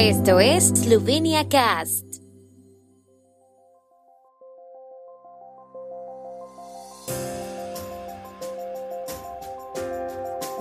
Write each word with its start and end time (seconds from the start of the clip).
Esto 0.00 0.38
es 0.38 0.68
Slovenia 0.68 1.48
Cast. 1.48 2.04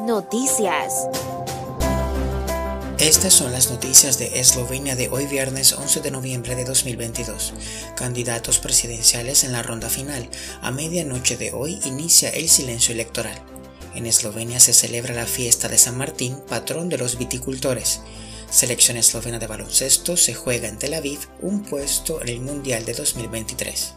Noticias. 0.08 1.08
Estas 2.98 3.32
son 3.32 3.52
las 3.52 3.70
noticias 3.70 4.18
de 4.18 4.40
Eslovenia 4.40 4.96
de 4.96 5.10
hoy 5.10 5.28
viernes 5.28 5.72
11 5.74 6.02
de 6.02 6.10
noviembre 6.10 6.56
de 6.56 6.66
2022. 6.66 7.54
Candidatos 7.96 8.58
presidenciales 8.58 9.44
en 9.44 9.52
la 9.52 9.62
ronda 9.62 9.90
final. 9.90 10.28
A 10.64 10.72
medianoche 10.72 11.38
de 11.38 11.52
hoy 11.54 11.80
inicia 11.86 12.32
el 12.32 12.50
silencio 12.50 12.92
electoral. 12.92 13.40
En 13.94 14.08
Eslovenia 14.08 14.60
se 14.60 14.74
celebra 14.74 15.14
la 15.14 15.28
fiesta 15.28 15.68
de 15.68 15.78
San 15.78 15.96
Martín, 15.96 16.40
patrón 16.50 16.90
de 16.90 16.98
los 16.98 17.20
viticultores. 17.20 18.02
Selección 18.50 18.98
eslovena 18.98 19.40
de 19.40 19.48
baloncesto 19.48 20.16
se 20.16 20.34
juega 20.34 20.70
en 20.70 20.80
Tel 20.80 20.94
Aviv 20.94 21.20
un 21.42 21.64
puesto 21.64 22.22
en 22.22 22.30
el 22.30 22.40
Mundial 22.40 22.86
de 22.86 22.94
2023. 22.94 23.94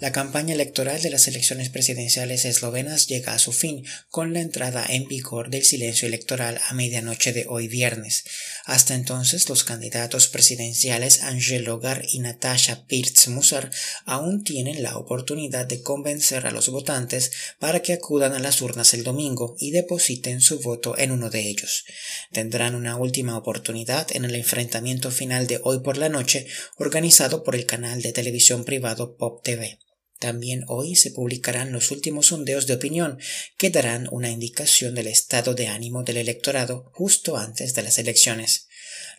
La 0.00 0.12
campaña 0.12 0.54
electoral 0.54 1.02
de 1.02 1.10
las 1.10 1.28
elecciones 1.28 1.68
presidenciales 1.68 2.46
eslovenas 2.46 3.06
llega 3.06 3.34
a 3.34 3.38
su 3.38 3.52
fin 3.52 3.84
con 4.08 4.32
la 4.32 4.40
entrada 4.40 4.86
en 4.88 5.06
vigor 5.06 5.50
del 5.50 5.62
silencio 5.62 6.08
electoral 6.08 6.58
a 6.66 6.72
medianoche 6.72 7.34
de 7.34 7.44
hoy 7.46 7.68
viernes. 7.68 8.24
Hasta 8.64 8.94
entonces, 8.94 9.50
los 9.50 9.62
candidatos 9.62 10.28
presidenciales 10.28 11.22
Angel 11.22 11.64
Logar 11.64 12.06
y 12.08 12.20
Natasha 12.20 12.86
Pirtz-Musar 12.86 13.70
aún 14.06 14.42
tienen 14.42 14.82
la 14.82 14.96
oportunidad 14.96 15.66
de 15.66 15.82
convencer 15.82 16.46
a 16.46 16.50
los 16.50 16.70
votantes 16.70 17.30
para 17.58 17.80
que 17.80 17.92
acudan 17.92 18.32
a 18.32 18.38
las 18.38 18.62
urnas 18.62 18.94
el 18.94 19.04
domingo 19.04 19.54
y 19.58 19.70
depositen 19.70 20.40
su 20.40 20.60
voto 20.60 20.96
en 20.96 21.10
uno 21.10 21.28
de 21.28 21.46
ellos. 21.46 21.84
Tendrán 22.32 22.74
una 22.74 22.96
última 22.96 23.36
oportunidad 23.36 24.06
en 24.16 24.24
el 24.24 24.34
enfrentamiento 24.34 25.10
final 25.10 25.46
de 25.46 25.60
hoy 25.62 25.80
por 25.80 25.98
la 25.98 26.08
noche 26.08 26.46
organizado 26.78 27.44
por 27.44 27.54
el 27.54 27.66
canal 27.66 28.00
de 28.00 28.14
televisión 28.14 28.64
privado 28.64 29.18
Pop 29.18 29.42
TV. 29.42 29.78
También 30.20 30.64
hoy 30.68 30.96
se 30.96 31.10
publicarán 31.10 31.72
los 31.72 31.90
últimos 31.90 32.26
sondeos 32.26 32.66
de 32.66 32.74
opinión 32.74 33.18
que 33.56 33.70
darán 33.70 34.06
una 34.12 34.30
indicación 34.30 34.94
del 34.94 35.06
estado 35.06 35.54
de 35.54 35.68
ánimo 35.68 36.02
del 36.02 36.18
electorado 36.18 36.90
justo 36.92 37.38
antes 37.38 37.74
de 37.74 37.82
las 37.82 37.98
elecciones. 37.98 38.68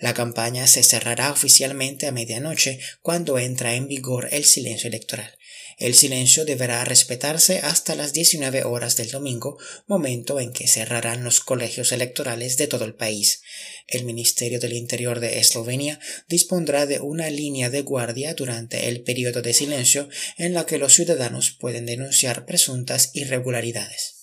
La 0.02 0.16
campaña 0.16 0.66
se 0.66 0.82
cerrará 0.82 1.32
oficialmente 1.32 2.08
a 2.08 2.12
medianoche 2.12 2.80
cuando 3.04 3.38
entra 3.38 3.76
en 3.76 3.88
vigor 3.88 4.30
el 4.32 4.46
silencio 4.46 4.88
electoral. 4.88 5.38
El 5.78 5.94
silencio 5.94 6.44
deberá 6.44 6.84
respetarse 6.86 7.60
hasta 7.60 7.94
las 7.94 8.12
19 8.12 8.64
horas 8.64 8.96
del 8.96 9.12
domingo, 9.12 9.60
momento 9.86 10.40
en 10.40 10.54
que 10.54 10.68
cerrarán 10.68 11.24
los 11.24 11.40
colegios 11.40 11.92
electorales 11.92 12.58
de 12.58 12.66
todo 12.66 12.84
el 12.84 12.96
país. 12.96 13.44
El 13.88 14.06
Ministerio 14.06 14.60
del 14.60 14.74
Interior 14.74 15.20
de 15.20 15.40
Eslovenia 15.40 16.00
dispondrá 16.28 16.88
de 16.88 17.00
una 17.00 17.30
línea 17.30 17.70
de 17.70 17.84
guardia 17.84 18.34
durante 18.34 18.90
el 18.90 19.02
periodo 19.02 19.44
de 19.44 19.54
silencio 19.54 20.10
en 20.38 20.54
la 20.54 20.66
que 20.66 20.80
los 20.80 20.94
ciudadanos 20.94 21.52
pueden 21.52 21.86
denunciar 21.86 22.46
presuntas 22.48 23.12
irregularidades. 23.14 24.21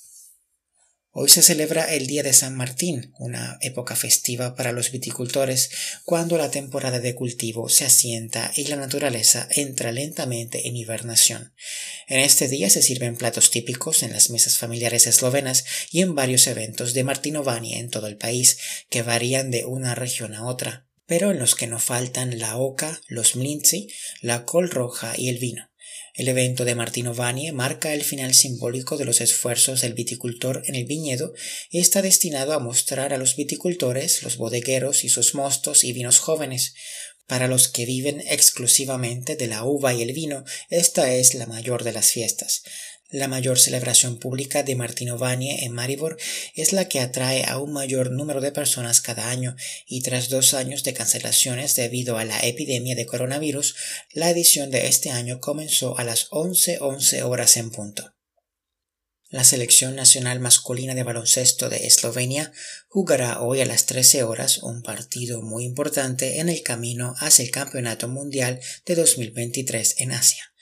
Hoy 1.20 1.28
se 1.28 1.42
celebra 1.42 1.92
el 1.92 2.06
Día 2.06 2.22
de 2.22 2.32
San 2.32 2.54
Martín, 2.54 3.12
una 3.18 3.58
época 3.60 3.96
festiva 3.96 4.54
para 4.54 4.70
los 4.70 4.92
viticultores 4.92 5.68
cuando 6.04 6.38
la 6.38 6.52
temporada 6.52 7.00
de 7.00 7.16
cultivo 7.16 7.68
se 7.68 7.84
asienta 7.84 8.52
y 8.54 8.68
la 8.68 8.76
naturaleza 8.76 9.48
entra 9.50 9.90
lentamente 9.90 10.68
en 10.68 10.76
hibernación. 10.76 11.52
En 12.06 12.20
este 12.20 12.46
día 12.46 12.70
se 12.70 12.82
sirven 12.82 13.16
platos 13.16 13.50
típicos 13.50 14.04
en 14.04 14.12
las 14.12 14.30
mesas 14.30 14.58
familiares 14.58 15.08
eslovenas 15.08 15.64
y 15.90 16.02
en 16.02 16.14
varios 16.14 16.46
eventos 16.46 16.94
de 16.94 17.02
Martinovani 17.02 17.74
en 17.74 17.90
todo 17.90 18.06
el 18.06 18.16
país, 18.16 18.56
que 18.88 19.02
varían 19.02 19.50
de 19.50 19.64
una 19.64 19.96
región 19.96 20.34
a 20.34 20.46
otra, 20.46 20.86
pero 21.06 21.32
en 21.32 21.40
los 21.40 21.56
que 21.56 21.66
no 21.66 21.80
faltan 21.80 22.38
la 22.38 22.58
oca, 22.58 23.00
los 23.08 23.34
mlinzi, 23.34 23.88
la 24.20 24.44
col 24.44 24.70
roja 24.70 25.14
y 25.16 25.30
el 25.30 25.38
vino. 25.38 25.67
El 26.18 26.26
evento 26.26 26.64
de 26.64 26.74
Martino 26.74 27.14
Vanie 27.14 27.52
marca 27.52 27.94
el 27.94 28.02
final 28.02 28.34
simbólico 28.34 28.96
de 28.96 29.04
los 29.04 29.20
esfuerzos 29.20 29.82
del 29.82 29.94
viticultor 29.94 30.64
en 30.66 30.74
el 30.74 30.84
viñedo 30.84 31.32
y 31.70 31.78
está 31.78 32.02
destinado 32.02 32.54
a 32.54 32.58
mostrar 32.58 33.12
a 33.14 33.18
los 33.18 33.36
viticultores, 33.36 34.24
los 34.24 34.36
bodegueros 34.36 35.04
y 35.04 35.10
sus 35.10 35.36
mostos 35.36 35.84
y 35.84 35.92
vinos 35.92 36.18
jóvenes. 36.18 36.74
Para 37.28 37.46
los 37.46 37.68
que 37.68 37.86
viven 37.86 38.20
exclusivamente 38.22 39.36
de 39.36 39.46
la 39.46 39.62
uva 39.62 39.94
y 39.94 40.02
el 40.02 40.12
vino, 40.12 40.42
esta 40.70 41.14
es 41.14 41.34
la 41.34 41.46
mayor 41.46 41.84
de 41.84 41.92
las 41.92 42.10
fiestas. 42.10 42.64
La 43.10 43.26
mayor 43.26 43.58
celebración 43.58 44.18
pública 44.18 44.62
de 44.62 44.76
Martinovanie 44.76 45.64
en 45.64 45.72
Maribor 45.72 46.18
es 46.54 46.74
la 46.74 46.88
que 46.88 47.00
atrae 47.00 47.42
a 47.46 47.56
un 47.56 47.72
mayor 47.72 48.10
número 48.10 48.42
de 48.42 48.52
personas 48.52 49.00
cada 49.00 49.30
año 49.30 49.56
y 49.86 50.02
tras 50.02 50.28
dos 50.28 50.52
años 50.52 50.84
de 50.84 50.92
cancelaciones 50.92 51.74
debido 51.74 52.18
a 52.18 52.26
la 52.26 52.38
epidemia 52.40 52.94
de 52.94 53.06
coronavirus, 53.06 53.76
la 54.12 54.28
edición 54.28 54.70
de 54.70 54.88
este 54.88 55.08
año 55.08 55.40
comenzó 55.40 55.98
a 55.98 56.04
las 56.04 56.28
11:11 56.32 57.22
horas 57.22 57.56
en 57.56 57.70
punto. 57.70 58.14
La 59.30 59.44
selección 59.44 59.96
nacional 59.96 60.38
masculina 60.40 60.94
de 60.94 61.02
baloncesto 61.02 61.70
de 61.70 61.86
Eslovenia 61.86 62.52
jugará 62.88 63.40
hoy 63.40 63.62
a 63.62 63.66
las 63.66 63.86
13 63.86 64.22
horas 64.22 64.58
un 64.58 64.82
partido 64.82 65.40
muy 65.40 65.64
importante 65.64 66.40
en 66.40 66.50
el 66.50 66.62
camino 66.62 67.14
hacia 67.20 67.46
el 67.46 67.50
Campeonato 67.50 68.06
Mundial 68.06 68.60
de 68.84 68.94
2023 68.96 69.94
en 70.00 70.12
Asia 70.12 70.52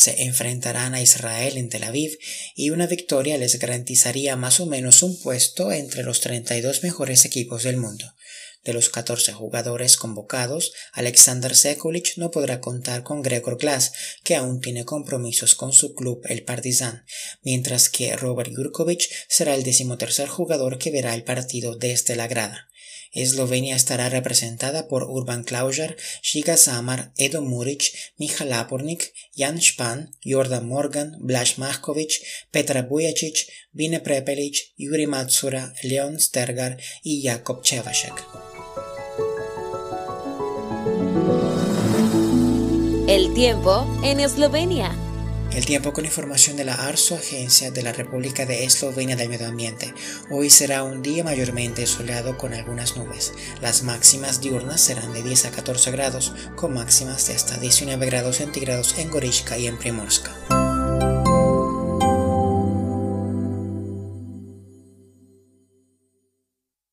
se 0.00 0.22
enfrentarán 0.22 0.94
a 0.94 1.02
Israel 1.02 1.58
en 1.58 1.68
Tel 1.68 1.84
Aviv 1.84 2.18
y 2.56 2.70
una 2.70 2.86
victoria 2.86 3.36
les 3.36 3.58
garantizaría 3.58 4.34
más 4.34 4.58
o 4.58 4.64
menos 4.64 5.02
un 5.02 5.20
puesto 5.20 5.72
entre 5.72 6.04
los 6.04 6.20
32 6.20 6.82
mejores 6.82 7.26
equipos 7.26 7.64
del 7.64 7.76
mundo. 7.76 8.10
De 8.64 8.72
los 8.72 8.88
14 8.88 9.34
jugadores 9.34 9.98
convocados, 9.98 10.72
Alexander 10.94 11.54
Sekulic 11.54 12.16
no 12.16 12.30
podrá 12.30 12.62
contar 12.62 13.02
con 13.02 13.20
Gregor 13.20 13.58
Glass, 13.58 13.92
que 14.24 14.36
aún 14.36 14.62
tiene 14.62 14.86
compromisos 14.86 15.54
con 15.54 15.74
su 15.74 15.94
club, 15.94 16.22
el 16.30 16.44
Partizan, 16.44 17.04
mientras 17.42 17.90
que 17.90 18.16
Robert 18.16 18.52
Jurkovic 18.56 19.02
será 19.28 19.54
el 19.54 19.64
decimotercer 19.64 20.28
jugador 20.28 20.78
que 20.78 20.90
verá 20.90 21.14
el 21.14 21.24
partido 21.24 21.76
desde 21.76 22.16
la 22.16 22.26
grada. 22.26 22.70
Eslovenia 23.12 23.74
estará 23.74 24.08
representada 24.08 24.86
por 24.86 25.02
Urban 25.02 25.42
Klaujar, 25.42 25.96
Žiga 26.22 26.56
Samar, 26.56 27.12
Edo 27.16 27.42
Muric, 27.42 27.92
Michal 28.18 28.50
Lapornik, 28.50 29.12
Jan 29.34 29.60
Špan, 29.60 30.14
Jordan 30.24 30.66
Morgan, 30.66 31.16
Blaž 31.20 31.58
Mahkovic, 31.58 32.20
Petra 32.50 32.82
Bujacic, 32.82 33.46
Vine 33.72 34.00
Prepelic, 34.00 34.72
Yuri 34.76 35.06
Matsura, 35.06 35.74
Leon 35.82 36.20
Stergar 36.20 36.78
y 37.02 37.22
Jakob 37.22 37.62
Čevašek. 37.62 38.24
El 43.08 43.34
tiempo 43.34 43.84
en 44.04 44.20
Eslovenia. 44.20 45.09
El 45.52 45.66
tiempo 45.66 45.92
con 45.92 46.04
información 46.04 46.56
de 46.56 46.64
la 46.64 46.74
ARSO, 46.74 47.16
Agencia 47.16 47.72
de 47.72 47.82
la 47.82 47.92
República 47.92 48.46
de 48.46 48.64
Eslovenia 48.64 49.16
del 49.16 49.28
Medio 49.28 49.48
Ambiente. 49.48 49.92
Hoy 50.30 50.48
será 50.48 50.84
un 50.84 51.02
día 51.02 51.24
mayormente 51.24 51.86
soleado 51.86 52.38
con 52.38 52.54
algunas 52.54 52.96
nubes. 52.96 53.32
Las 53.60 53.82
máximas 53.82 54.40
diurnas 54.40 54.80
serán 54.80 55.12
de 55.12 55.24
10 55.24 55.46
a 55.46 55.50
14 55.50 55.90
grados, 55.90 56.32
con 56.54 56.74
máximas 56.74 57.26
de 57.26 57.34
hasta 57.34 57.58
19 57.58 58.06
grados 58.06 58.36
centígrados 58.36 58.96
en 58.98 59.10
Gorishka 59.10 59.58
y 59.58 59.66
en 59.66 59.76
Primorska. 59.76 60.59